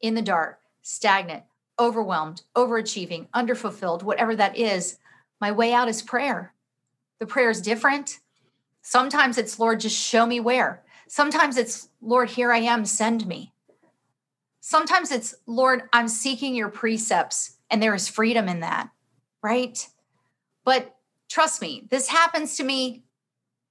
in 0.00 0.14
the 0.14 0.22
dark, 0.22 0.60
stagnant, 0.80 1.42
overwhelmed, 1.78 2.44
overachieving, 2.56 3.28
underfulfilled, 3.34 4.04
whatever 4.04 4.34
that 4.34 4.56
is, 4.56 4.96
my 5.38 5.52
way 5.52 5.74
out 5.74 5.88
is 5.88 6.00
prayer. 6.00 6.54
The 7.18 7.26
prayer 7.26 7.50
is 7.50 7.60
different. 7.60 8.20
Sometimes 8.80 9.36
it's, 9.36 9.58
Lord, 9.58 9.80
just 9.80 10.00
show 10.00 10.24
me 10.24 10.40
where. 10.40 10.82
Sometimes 11.08 11.58
it's, 11.58 11.90
Lord, 12.00 12.30
here 12.30 12.52
I 12.52 12.60
am, 12.60 12.86
send 12.86 13.26
me. 13.26 13.52
Sometimes 14.60 15.10
it's, 15.10 15.34
Lord, 15.46 15.82
I'm 15.92 16.08
seeking 16.08 16.54
your 16.54 16.70
precepts, 16.70 17.58
and 17.70 17.82
there 17.82 17.94
is 17.94 18.08
freedom 18.08 18.48
in 18.48 18.60
that, 18.60 18.88
right? 19.42 19.86
But 20.64 20.96
trust 21.28 21.60
me, 21.60 21.86
this 21.90 22.08
happens 22.08 22.56
to 22.56 22.64
me 22.64 23.04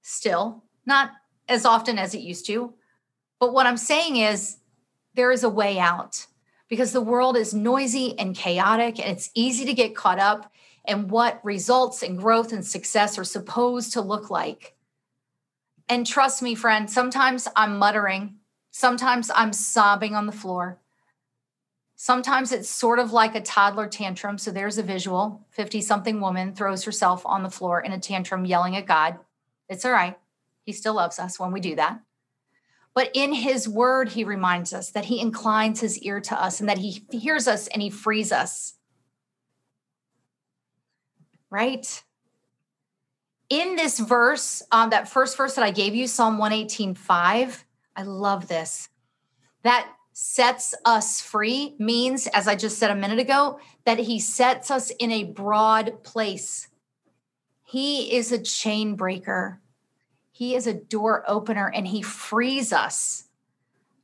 still, 0.02 0.62
not 0.86 1.10
as 1.48 1.64
often 1.66 1.98
as 1.98 2.14
it 2.14 2.20
used 2.20 2.46
to. 2.46 2.74
But 3.40 3.52
what 3.52 3.66
I'm 3.66 3.76
saying 3.76 4.16
is, 4.16 4.58
there 5.14 5.32
is 5.32 5.42
a 5.42 5.48
way 5.48 5.78
out 5.78 6.26
because 6.68 6.92
the 6.92 7.00
world 7.00 7.36
is 7.36 7.54
noisy 7.54 8.18
and 8.18 8.36
chaotic, 8.36 8.98
and 9.00 9.10
it's 9.10 9.30
easy 9.34 9.64
to 9.64 9.74
get 9.74 9.96
caught 9.96 10.18
up 10.18 10.52
in 10.86 11.08
what 11.08 11.44
results 11.44 12.02
and 12.02 12.18
growth 12.18 12.52
and 12.52 12.64
success 12.64 13.18
are 13.18 13.24
supposed 13.24 13.92
to 13.92 14.00
look 14.00 14.30
like. 14.30 14.74
And 15.88 16.06
trust 16.06 16.42
me, 16.42 16.54
friend, 16.54 16.90
sometimes 16.90 17.48
I'm 17.56 17.78
muttering, 17.78 18.36
sometimes 18.70 19.30
I'm 19.34 19.52
sobbing 19.52 20.14
on 20.14 20.26
the 20.26 20.32
floor. 20.32 20.80
Sometimes 21.96 22.52
it's 22.52 22.70
sort 22.70 23.00
of 23.00 23.12
like 23.12 23.34
a 23.34 23.40
toddler 23.40 23.88
tantrum. 23.88 24.38
So 24.38 24.52
there's 24.52 24.78
a 24.78 24.84
visual 24.84 25.44
50 25.50 25.80
something 25.80 26.20
woman 26.20 26.54
throws 26.54 26.84
herself 26.84 27.26
on 27.26 27.42
the 27.42 27.50
floor 27.50 27.80
in 27.80 27.90
a 27.90 27.98
tantrum, 27.98 28.44
yelling 28.44 28.76
at 28.76 28.86
God. 28.86 29.18
It's 29.68 29.84
all 29.84 29.90
right. 29.90 30.16
He 30.64 30.72
still 30.72 30.94
loves 30.94 31.18
us 31.18 31.40
when 31.40 31.50
we 31.50 31.60
do 31.60 31.74
that. 31.74 32.00
But 32.98 33.12
in 33.14 33.32
his 33.32 33.68
word, 33.68 34.08
he 34.08 34.24
reminds 34.24 34.72
us 34.74 34.90
that 34.90 35.04
he 35.04 35.20
inclines 35.20 35.80
his 35.80 36.00
ear 36.00 36.20
to 36.22 36.34
us 36.34 36.58
and 36.58 36.68
that 36.68 36.78
he 36.78 37.04
hears 37.12 37.46
us 37.46 37.68
and 37.68 37.80
he 37.80 37.90
frees 37.90 38.32
us. 38.32 38.74
Right? 41.48 42.02
In 43.50 43.76
this 43.76 44.00
verse, 44.00 44.64
um, 44.72 44.90
that 44.90 45.08
first 45.08 45.36
verse 45.36 45.54
that 45.54 45.62
I 45.62 45.70
gave 45.70 45.94
you, 45.94 46.08
Psalm 46.08 46.38
118 46.38 46.96
5, 46.96 47.64
I 47.94 48.02
love 48.02 48.48
this. 48.48 48.88
That 49.62 49.88
sets 50.12 50.74
us 50.84 51.20
free 51.20 51.76
means, 51.78 52.26
as 52.26 52.48
I 52.48 52.56
just 52.56 52.78
said 52.78 52.90
a 52.90 52.96
minute 52.96 53.20
ago, 53.20 53.60
that 53.84 54.00
he 54.00 54.18
sets 54.18 54.72
us 54.72 54.90
in 54.98 55.12
a 55.12 55.22
broad 55.22 56.02
place. 56.02 56.66
He 57.62 58.16
is 58.16 58.32
a 58.32 58.42
chain 58.42 58.96
breaker, 58.96 59.60
he 60.38 60.54
is 60.54 60.68
a 60.68 60.72
door 60.72 61.24
opener, 61.26 61.68
and 61.74 61.84
he 61.84 62.00
frees 62.00 62.72
us 62.72 63.24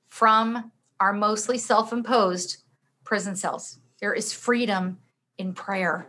from 0.08 0.72
our 0.98 1.12
mostly 1.12 1.56
self 1.58 1.92
imposed 1.92 2.64
prison 3.04 3.36
cells. 3.36 3.78
There 4.00 4.12
is 4.12 4.32
freedom 4.32 4.98
in 5.38 5.54
prayer. 5.54 6.08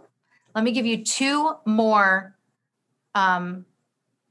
Let 0.55 0.63
me 0.63 0.71
give 0.71 0.87
you 0.87 1.05
two 1.05 1.53
more 1.65 2.35
um, 3.13 3.67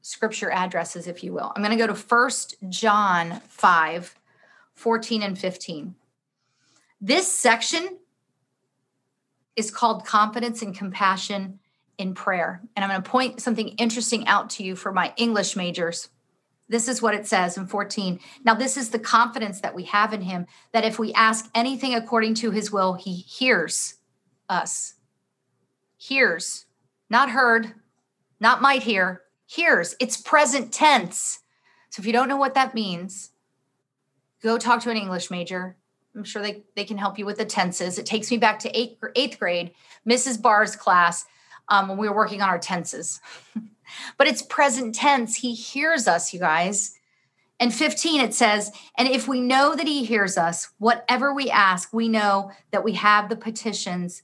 scripture 0.03 0.51
addresses, 0.51 1.07
if 1.07 1.23
you 1.23 1.33
will. 1.33 1.53
I'm 1.55 1.63
going 1.63 1.71
to 1.71 1.81
go 1.81 1.87
to 1.87 1.95
First 1.95 2.57
John 2.69 3.41
5 3.47 4.17
14 4.75 5.23
and 5.23 5.39
15. 5.39 5.95
This 7.01 7.33
section 7.33 7.99
is 9.55 9.71
called 9.71 10.05
Confidence 10.05 10.61
and 10.61 10.77
Compassion 10.77 11.61
in 11.99 12.15
Prayer. 12.15 12.63
And 12.75 12.85
I'm 12.85 12.91
going 12.91 13.03
to 13.03 13.11
point 13.11 13.41
something 13.41 13.69
interesting 13.69 14.27
out 14.27 14.51
to 14.51 14.65
you 14.65 14.77
for 14.77 14.93
my 14.93 15.13
English 15.17 15.57
majors. 15.57 16.09
This 16.69 16.89
is 16.89 17.03
what 17.03 17.15
it 17.15 17.27
says 17.27 17.57
in 17.57 17.67
14. 17.67 18.19
Now, 18.45 18.55
this 18.55 18.77
is 18.77 18.91
the 18.91 18.99
confidence 18.99 19.61
that 19.61 19.75
we 19.75 19.85
have 19.85 20.13
in 20.13 20.23
Him 20.23 20.47
that 20.73 20.85
if 20.85 20.99
we 20.99 21.13
ask 21.13 21.51
anything 21.55 21.95
according 21.95 22.35
to 22.35 22.51
His 22.51 22.73
will, 22.73 22.95
He 22.95 23.15
hears 23.15 23.95
us. 24.49 24.95
Hears, 25.97 26.67
not 27.11 27.31
heard, 27.31 27.75
not 28.41 28.63
might 28.63 28.83
hear, 28.83 29.23
hears. 29.47 29.95
It's 30.01 30.21
present 30.21 30.73
tense. 30.73 31.41
So 31.91 32.01
if 32.01 32.07
you 32.07 32.13
don't 32.13 32.29
know 32.29 32.37
what 32.37 32.55
that 32.55 32.75
means, 32.75 33.31
go 34.43 34.59
talk 34.59 34.83
to 34.83 34.91
an 34.91 34.97
English 34.97 35.31
major. 35.31 35.77
I'm 36.17 36.25
sure 36.25 36.43
they, 36.43 36.65
they 36.77 36.85
can 36.85 36.99
help 36.99 37.19
you 37.19 37.27
with 37.27 37.39
the 37.39 37.45
tenses. 37.45 37.99
It 37.99 38.07
takes 38.07 38.31
me 38.31 38.37
back 38.37 38.59
to 38.61 38.79
eighth, 38.79 39.03
eighth 39.17 39.39
grade, 39.39 39.73
Mrs. 40.09 40.41
Barr's 40.41 40.77
class, 40.77 41.25
um, 41.69 41.89
when 41.89 41.99
we 41.99 42.09
were 42.09 42.15
working 42.15 42.43
on 42.43 42.49
our 42.49 42.59
tenses. 42.59 43.21
but 44.19 44.27
it's 44.27 44.43
present 44.43 44.95
tense. 44.95 45.37
He 45.37 45.55
hears 45.55 46.07
us, 46.07 46.33
you 46.33 46.41
guys. 46.41 46.99
And 47.61 47.73
15, 47.73 48.21
it 48.21 48.35
says, 48.35 48.73
and 48.99 49.09
if 49.09 49.29
we 49.29 49.41
know 49.41 49.75
that 49.77 49.87
he 49.87 50.05
hears 50.05 50.37
us, 50.37 50.71
whatever 50.79 51.33
we 51.33 51.51
ask, 51.51 51.93
we 51.93 52.09
know 52.09 52.51
that 52.73 52.85
we 52.85 52.93
have 52.93 53.29
the 53.29 53.37
petitions 53.37 54.23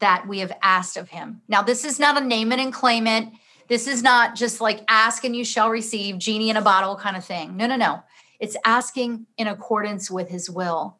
that 0.00 0.26
we 0.26 0.38
have 0.38 0.52
asked 0.62 0.96
of 0.96 1.10
him. 1.10 1.42
Now, 1.48 1.62
this 1.62 1.84
is 1.84 2.00
not 2.00 2.20
a 2.20 2.24
name 2.24 2.52
it 2.52 2.58
and 2.58 2.72
claim 2.72 3.06
it. 3.06 3.28
This 3.68 3.86
is 3.86 4.02
not 4.02 4.34
just 4.34 4.60
like 4.60 4.82
ask 4.88 5.24
and 5.24 5.36
you 5.36 5.44
shall 5.44 5.70
receive, 5.70 6.18
genie 6.18 6.50
in 6.50 6.56
a 6.56 6.62
bottle 6.62 6.96
kind 6.96 7.16
of 7.16 7.24
thing. 7.24 7.56
No, 7.56 7.66
no, 7.66 7.76
no. 7.76 8.02
It's 8.40 8.56
asking 8.64 9.26
in 9.36 9.46
accordance 9.46 10.10
with 10.10 10.28
his 10.28 10.50
will. 10.50 10.96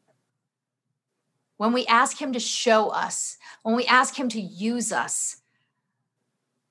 When 1.57 1.73
we 1.73 1.87
ask 1.87 2.21
him 2.21 2.33
to 2.35 2.40
show 2.40 2.90
us, 2.90 3.38
when 3.62 3.75
we 3.75 3.87
ask 3.87 4.14
him 4.14 4.28
to 4.30 4.40
use 4.40 4.92
us, 4.92 5.39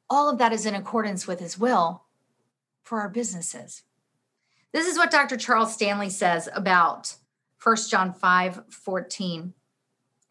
all 0.09 0.29
of 0.29 0.37
that 0.39 0.53
is 0.53 0.65
in 0.65 0.75
accordance 0.75 1.27
with 1.27 1.39
his 1.39 1.57
will 1.59 2.03
for 2.81 2.99
our 2.99 3.09
businesses. 3.09 3.83
This 4.71 4.87
is 4.87 4.97
what 4.97 5.11
Dr. 5.11 5.37
Charles 5.37 5.73
Stanley 5.73 6.09
says 6.09 6.49
about 6.53 7.15
1 7.63 7.75
John 7.89 8.13
5 8.13 8.63
14. 8.69 9.53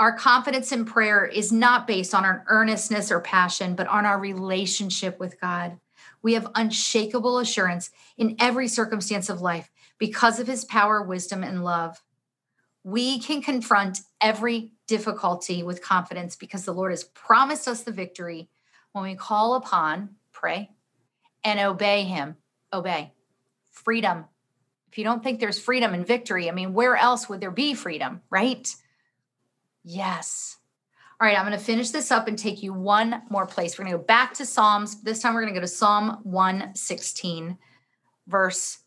Our 0.00 0.16
confidence 0.16 0.70
in 0.70 0.84
prayer 0.84 1.26
is 1.26 1.50
not 1.50 1.86
based 1.86 2.14
on 2.14 2.24
our 2.24 2.44
earnestness 2.46 3.10
or 3.10 3.20
passion, 3.20 3.74
but 3.74 3.88
on 3.88 4.06
our 4.06 4.18
relationship 4.18 5.18
with 5.18 5.40
God. 5.40 5.78
We 6.22 6.34
have 6.34 6.50
unshakable 6.54 7.38
assurance 7.38 7.90
in 8.16 8.36
every 8.38 8.68
circumstance 8.68 9.28
of 9.28 9.40
life 9.40 9.70
because 9.98 10.38
of 10.38 10.46
his 10.46 10.64
power, 10.64 11.02
wisdom, 11.02 11.42
and 11.42 11.64
love. 11.64 12.00
We 12.84 13.18
can 13.18 13.42
confront 13.42 14.00
every 14.20 14.72
difficulty 14.86 15.64
with 15.64 15.82
confidence 15.82 16.36
because 16.36 16.64
the 16.64 16.72
Lord 16.72 16.92
has 16.92 17.04
promised 17.04 17.66
us 17.66 17.82
the 17.82 17.90
victory 17.90 18.48
when 19.00 19.10
we 19.10 19.16
call 19.16 19.54
upon, 19.54 20.10
pray, 20.32 20.70
and 21.44 21.60
obey 21.60 22.04
Him. 22.04 22.36
Obey. 22.72 23.12
Freedom. 23.70 24.24
If 24.90 24.98
you 24.98 25.04
don't 25.04 25.22
think 25.22 25.40
there's 25.40 25.58
freedom 25.58 25.94
and 25.94 26.06
victory, 26.06 26.48
I 26.48 26.52
mean, 26.52 26.72
where 26.72 26.96
else 26.96 27.28
would 27.28 27.40
there 27.40 27.50
be 27.50 27.74
freedom, 27.74 28.22
right? 28.30 28.68
Yes. 29.84 30.56
All 31.20 31.26
right, 31.26 31.38
I'm 31.38 31.46
going 31.46 31.58
to 31.58 31.64
finish 31.64 31.90
this 31.90 32.10
up 32.10 32.28
and 32.28 32.38
take 32.38 32.62
you 32.62 32.72
one 32.72 33.22
more 33.28 33.46
place. 33.46 33.78
We're 33.78 33.84
going 33.84 33.92
to 33.92 33.98
go 33.98 34.04
back 34.04 34.34
to 34.34 34.46
Psalms. 34.46 35.02
This 35.02 35.20
time 35.20 35.34
we're 35.34 35.42
going 35.42 35.52
to 35.52 35.60
go 35.60 35.64
to 35.64 35.68
Psalm 35.68 36.20
116, 36.22 37.58
verse 38.26 38.78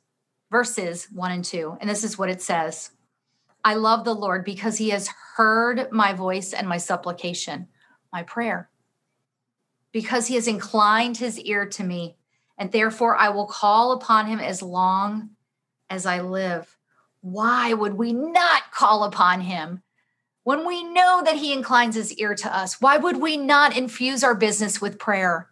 verses 0.52 1.08
1 1.12 1.32
and 1.32 1.46
2. 1.46 1.78
And 1.80 1.90
this 1.90 2.04
is 2.04 2.18
what 2.18 2.30
it 2.30 2.42
says. 2.42 2.92
I 3.64 3.76
love 3.76 4.04
the 4.04 4.14
Lord 4.14 4.44
because 4.44 4.78
he 4.78 4.90
has 4.90 5.10
heard 5.36 5.92
my 5.92 6.14
voice 6.14 6.54
and 6.54 6.68
my 6.68 6.78
supplication, 6.78 7.68
my 8.12 8.24
prayer. 8.24 8.70
Because 9.92 10.28
he 10.28 10.36
has 10.36 10.48
inclined 10.48 11.18
his 11.18 11.40
ear 11.40 11.66
to 11.66 11.84
me, 11.84 12.16
and 12.58 12.72
therefore 12.72 13.18
I 13.18 13.30
will 13.30 13.48
call 13.48 13.92
upon 13.92 14.28
him 14.28 14.40
as 14.40 14.62
long 14.62 15.32
as 15.90 16.06
I 16.06 16.22
live. 16.22 16.78
Why 17.22 17.74
would 17.74 17.94
we 17.96 18.14
not 18.14 18.72
call 18.72 19.04
upon 19.04 19.42
him? 19.42 19.84
When 20.44 20.66
we 20.66 20.84
know 20.84 21.22
that 21.24 21.36
he 21.36 21.54
inclines 21.54 21.96
his 21.96 22.14
ear 22.14 22.34
to 22.36 22.56
us, 22.56 22.82
why 22.82 22.98
would 22.98 23.18
we 23.18 23.38
not 23.38 23.78
infuse 23.78 24.24
our 24.24 24.34
business 24.34 24.82
with 24.82 24.98
prayer? 24.98 25.50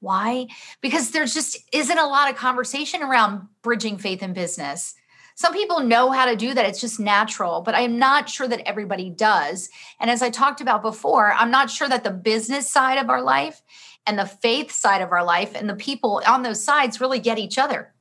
Why? 0.00 0.48
Because 0.82 1.10
there 1.10 1.24
just 1.24 1.56
isn't 1.72 1.98
a 1.98 2.06
lot 2.06 2.30
of 2.30 2.36
conversation 2.36 3.02
around 3.02 3.48
bridging 3.62 3.96
faith 3.96 4.22
and 4.22 4.34
business. 4.34 4.94
Some 5.36 5.52
people 5.52 5.80
know 5.80 6.10
how 6.10 6.24
to 6.24 6.34
do 6.34 6.54
that. 6.54 6.64
It's 6.64 6.80
just 6.80 6.98
natural, 6.98 7.60
but 7.60 7.74
I'm 7.74 7.98
not 7.98 8.28
sure 8.30 8.48
that 8.48 8.66
everybody 8.66 9.10
does. 9.10 9.68
And 10.00 10.10
as 10.10 10.22
I 10.22 10.30
talked 10.30 10.62
about 10.62 10.80
before, 10.80 11.30
I'm 11.30 11.50
not 11.50 11.70
sure 11.70 11.88
that 11.90 12.04
the 12.04 12.10
business 12.10 12.70
side 12.70 12.96
of 12.96 13.10
our 13.10 13.20
life 13.20 13.60
and 14.06 14.18
the 14.18 14.24
faith 14.24 14.72
side 14.72 15.02
of 15.02 15.12
our 15.12 15.22
life 15.22 15.52
and 15.54 15.68
the 15.68 15.74
people 15.74 16.22
on 16.26 16.42
those 16.42 16.64
sides 16.64 17.02
really 17.02 17.18
get 17.18 17.38
each 17.38 17.58
other. 17.58 17.92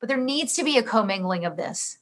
But 0.00 0.08
there 0.08 0.18
needs 0.18 0.54
to 0.54 0.64
be 0.64 0.76
a 0.76 0.82
commingling 0.82 1.44
of 1.44 1.56
this. 1.56 1.98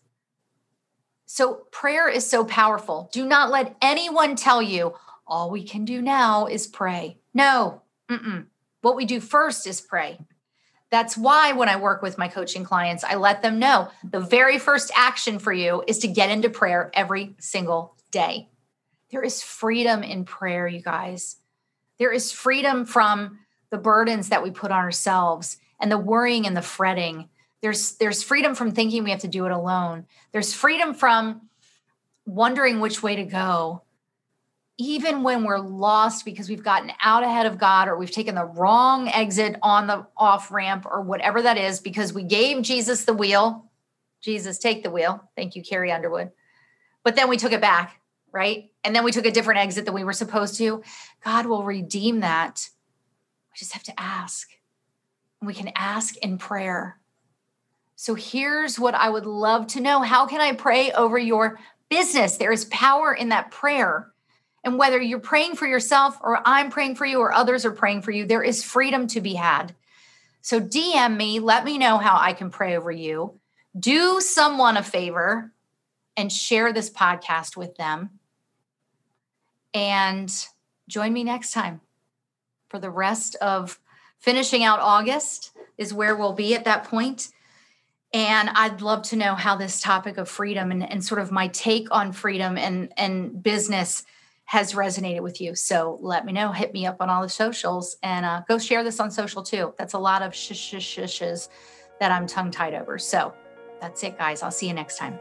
So 1.26 1.66
prayer 1.70 2.08
is 2.08 2.26
so 2.26 2.42
powerful. 2.42 3.10
Do 3.12 3.26
not 3.26 3.50
let 3.50 3.76
anyone 3.82 4.34
tell 4.34 4.62
you 4.62 4.94
all 5.26 5.50
we 5.50 5.62
can 5.62 5.84
do 5.84 6.00
now 6.00 6.46
is 6.46 6.66
pray. 6.66 7.18
No, 7.34 7.82
mm-mm. 8.10 8.46
what 8.80 8.96
we 8.96 9.04
do 9.04 9.20
first 9.20 9.66
is 9.66 9.82
pray. 9.82 10.20
That's 10.94 11.16
why 11.16 11.54
when 11.54 11.68
I 11.68 11.74
work 11.74 12.02
with 12.02 12.18
my 12.18 12.28
coaching 12.28 12.62
clients, 12.62 13.02
I 13.02 13.16
let 13.16 13.42
them 13.42 13.58
know 13.58 13.88
the 14.08 14.20
very 14.20 14.58
first 14.58 14.92
action 14.94 15.40
for 15.40 15.52
you 15.52 15.82
is 15.88 15.98
to 15.98 16.06
get 16.06 16.30
into 16.30 16.48
prayer 16.48 16.92
every 16.94 17.34
single 17.40 17.96
day. 18.12 18.48
There 19.10 19.24
is 19.24 19.42
freedom 19.42 20.04
in 20.04 20.24
prayer, 20.24 20.68
you 20.68 20.80
guys. 20.80 21.34
There 21.98 22.12
is 22.12 22.30
freedom 22.30 22.84
from 22.84 23.40
the 23.70 23.78
burdens 23.78 24.28
that 24.28 24.44
we 24.44 24.52
put 24.52 24.70
on 24.70 24.78
ourselves 24.78 25.56
and 25.80 25.90
the 25.90 25.98
worrying 25.98 26.46
and 26.46 26.56
the 26.56 26.62
fretting 26.62 27.28
there's 27.60 27.96
there's 27.96 28.22
freedom 28.22 28.54
from 28.54 28.72
thinking 28.72 29.04
we 29.04 29.10
have 29.10 29.20
to 29.20 29.28
do 29.28 29.46
it 29.46 29.50
alone. 29.50 30.04
There's 30.32 30.52
freedom 30.52 30.92
from 30.92 31.48
wondering 32.26 32.78
which 32.78 33.02
way 33.02 33.16
to 33.16 33.24
go. 33.24 33.82
Even 34.76 35.22
when 35.22 35.44
we're 35.44 35.58
lost 35.58 36.24
because 36.24 36.48
we've 36.48 36.64
gotten 36.64 36.90
out 37.00 37.22
ahead 37.22 37.46
of 37.46 37.58
God 37.58 37.86
or 37.86 37.96
we've 37.96 38.10
taken 38.10 38.34
the 38.34 38.44
wrong 38.44 39.08
exit 39.08 39.56
on 39.62 39.86
the 39.86 40.06
off 40.16 40.50
ramp 40.50 40.84
or 40.84 41.02
whatever 41.02 41.42
that 41.42 41.56
is 41.56 41.78
because 41.78 42.12
we 42.12 42.24
gave 42.24 42.62
Jesus 42.62 43.04
the 43.04 43.14
wheel. 43.14 43.70
Jesus, 44.20 44.58
take 44.58 44.82
the 44.82 44.90
wheel. 44.90 45.30
Thank 45.36 45.54
you, 45.54 45.62
Carrie 45.62 45.92
Underwood. 45.92 46.32
But 47.04 47.14
then 47.14 47.28
we 47.28 47.36
took 47.36 47.52
it 47.52 47.60
back, 47.60 48.00
right? 48.32 48.70
And 48.82 48.96
then 48.96 49.04
we 49.04 49.12
took 49.12 49.26
a 49.26 49.30
different 49.30 49.60
exit 49.60 49.84
than 49.84 49.94
we 49.94 50.02
were 50.02 50.12
supposed 50.12 50.56
to. 50.58 50.82
God 51.22 51.46
will 51.46 51.62
redeem 51.62 52.20
that. 52.20 52.68
We 53.52 53.58
just 53.58 53.74
have 53.74 53.84
to 53.84 54.00
ask. 54.00 54.48
We 55.40 55.54
can 55.54 55.70
ask 55.76 56.16
in 56.16 56.38
prayer. 56.38 56.98
So 57.96 58.14
here's 58.14 58.78
what 58.78 58.94
I 58.94 59.08
would 59.08 59.26
love 59.26 59.68
to 59.68 59.80
know 59.80 60.02
How 60.02 60.26
can 60.26 60.40
I 60.40 60.52
pray 60.52 60.90
over 60.92 61.18
your 61.18 61.60
business? 61.88 62.38
There 62.38 62.52
is 62.52 62.64
power 62.66 63.14
in 63.14 63.28
that 63.28 63.50
prayer. 63.50 64.10
And 64.64 64.78
whether 64.78 65.00
you're 65.00 65.20
praying 65.20 65.56
for 65.56 65.66
yourself 65.66 66.18
or 66.22 66.40
I'm 66.44 66.70
praying 66.70 66.96
for 66.96 67.04
you 67.04 67.18
or 67.20 67.32
others 67.32 67.66
are 67.66 67.70
praying 67.70 68.02
for 68.02 68.10
you, 68.10 68.24
there 68.24 68.42
is 68.42 68.64
freedom 68.64 69.06
to 69.08 69.20
be 69.20 69.34
had. 69.34 69.74
So 70.40 70.58
DM 70.60 71.16
me, 71.16 71.38
let 71.38 71.64
me 71.64 71.78
know 71.78 71.98
how 71.98 72.16
I 72.18 72.32
can 72.32 72.50
pray 72.50 72.76
over 72.76 72.90
you. 72.90 73.38
Do 73.78 74.20
someone 74.20 74.76
a 74.76 74.82
favor 74.82 75.52
and 76.16 76.32
share 76.32 76.72
this 76.72 76.90
podcast 76.90 77.56
with 77.56 77.76
them. 77.76 78.10
And 79.74 80.32
join 80.88 81.12
me 81.12 81.24
next 81.24 81.52
time 81.52 81.80
for 82.68 82.78
the 82.78 82.90
rest 82.90 83.36
of 83.36 83.78
finishing 84.18 84.64
out 84.64 84.80
August, 84.80 85.52
is 85.76 85.92
where 85.92 86.16
we'll 86.16 86.32
be 86.32 86.54
at 86.54 86.64
that 86.64 86.84
point. 86.84 87.28
And 88.12 88.48
I'd 88.50 88.80
love 88.80 89.02
to 89.04 89.16
know 89.16 89.34
how 89.34 89.56
this 89.56 89.80
topic 89.80 90.16
of 90.18 90.28
freedom 90.28 90.70
and, 90.70 90.88
and 90.88 91.04
sort 91.04 91.20
of 91.20 91.32
my 91.32 91.48
take 91.48 91.88
on 91.90 92.12
freedom 92.12 92.56
and, 92.56 92.92
and 92.96 93.42
business 93.42 94.04
has 94.46 94.74
resonated 94.74 95.20
with 95.20 95.40
you. 95.40 95.54
So 95.54 95.98
let 96.02 96.24
me 96.24 96.32
know. 96.32 96.52
Hit 96.52 96.72
me 96.72 96.86
up 96.86 96.96
on 97.00 97.08
all 97.08 97.22
the 97.22 97.28
socials 97.28 97.96
and 98.02 98.24
uh, 98.26 98.42
go 98.48 98.58
share 98.58 98.84
this 98.84 99.00
on 99.00 99.10
social 99.10 99.42
too. 99.42 99.74
That's 99.78 99.94
a 99.94 99.98
lot 99.98 100.22
of 100.22 100.34
shush 100.34 100.74
shushes 100.74 101.48
that 102.00 102.12
I'm 102.12 102.26
tongue 102.26 102.50
tied 102.50 102.74
over. 102.74 102.98
So 102.98 103.32
that's 103.80 104.02
it, 104.02 104.18
guys. 104.18 104.42
I'll 104.42 104.50
see 104.50 104.68
you 104.68 104.74
next 104.74 104.98
time. 104.98 105.18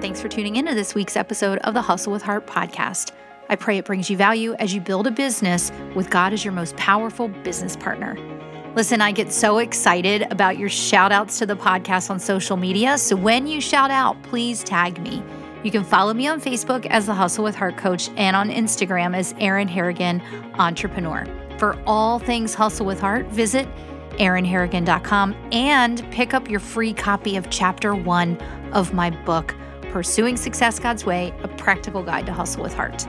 Thanks 0.00 0.20
for 0.20 0.28
tuning 0.28 0.56
into 0.56 0.74
this 0.74 0.94
week's 0.94 1.16
episode 1.16 1.58
of 1.60 1.72
the 1.72 1.80
Hustle 1.80 2.12
with 2.12 2.22
Heart 2.22 2.46
podcast. 2.46 3.12
I 3.48 3.56
pray 3.56 3.78
it 3.78 3.84
brings 3.84 4.10
you 4.10 4.16
value 4.16 4.54
as 4.54 4.74
you 4.74 4.80
build 4.80 5.06
a 5.06 5.10
business 5.10 5.72
with 5.94 6.10
God 6.10 6.32
as 6.32 6.44
your 6.44 6.52
most 6.52 6.76
powerful 6.76 7.28
business 7.28 7.76
partner. 7.76 8.16
Listen, 8.74 9.00
I 9.00 9.12
get 9.12 9.32
so 9.32 9.58
excited 9.58 10.22
about 10.30 10.58
your 10.58 10.68
shout 10.68 11.12
outs 11.12 11.38
to 11.38 11.46
the 11.46 11.56
podcast 11.56 12.10
on 12.10 12.18
social 12.18 12.56
media. 12.56 12.98
So 12.98 13.16
when 13.16 13.46
you 13.46 13.60
shout 13.60 13.90
out, 13.90 14.20
please 14.24 14.64
tag 14.64 15.00
me. 15.00 15.22
You 15.64 15.70
can 15.70 15.82
follow 15.82 16.12
me 16.12 16.26
on 16.28 16.42
Facebook 16.42 16.84
as 16.90 17.06
the 17.06 17.14
Hustle 17.14 17.42
with 17.42 17.54
Heart 17.54 17.78
Coach 17.78 18.10
and 18.16 18.36
on 18.36 18.50
Instagram 18.50 19.16
as 19.16 19.34
Erin 19.38 19.66
Harrigan 19.66 20.20
Entrepreneur. 20.58 21.26
For 21.58 21.78
all 21.86 22.18
things 22.18 22.52
Hustle 22.52 22.84
with 22.84 23.00
Heart, 23.00 23.28
visit 23.28 23.66
erinharrigan.com 24.18 25.34
and 25.52 26.06
pick 26.10 26.34
up 26.34 26.50
your 26.50 26.60
free 26.60 26.92
copy 26.92 27.36
of 27.36 27.48
chapter 27.48 27.94
one 27.94 28.36
of 28.72 28.92
my 28.92 29.08
book, 29.24 29.54
Pursuing 29.90 30.36
Success 30.36 30.78
God's 30.78 31.06
Way 31.06 31.32
A 31.42 31.48
Practical 31.48 32.02
Guide 32.02 32.26
to 32.26 32.32
Hustle 32.34 32.62
with 32.62 32.74
Heart. 32.74 33.06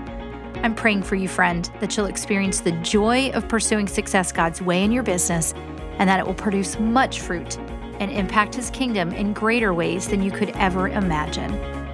I'm 0.64 0.74
praying 0.74 1.04
for 1.04 1.16
you, 1.16 1.28
friend, 1.28 1.70
that 1.82 1.98
you'll 1.98 2.06
experience 2.06 2.62
the 2.62 2.72
joy 2.72 3.32
of 3.32 3.50
pursuing 3.50 3.86
success 3.86 4.32
God's 4.32 4.62
way 4.62 4.82
in 4.82 4.94
your 4.94 5.04
business 5.04 5.54
and 6.00 6.10
that 6.10 6.22
it 6.22 6.26
will 6.26 6.34
produce 6.34 6.80
much 6.80 7.20
fruit 7.20 7.60
and 8.00 8.10
impact 8.12 8.56
His 8.56 8.70
kingdom 8.70 9.12
in 9.12 9.34
greater 9.34 9.74
ways 9.74 10.08
than 10.08 10.24
you 10.24 10.32
could 10.32 10.52
ever 10.52 10.88
imagine. 10.88 11.85